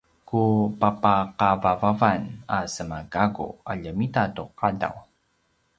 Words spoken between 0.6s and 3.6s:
papakavavavan a sema gakku